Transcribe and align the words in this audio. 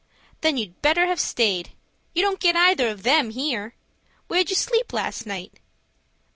"Then 0.41 0.57
you'd 0.57 0.81
better 0.81 1.05
have 1.05 1.19
stayed. 1.19 1.73
You 2.15 2.23
don't 2.23 2.39
get 2.39 2.55
either 2.55 2.87
of 2.89 3.03
them 3.03 3.29
here. 3.29 3.75
Where'd 4.29 4.49
you 4.49 4.55
sleep 4.55 4.93
last 4.93 5.27
night?" 5.27 5.59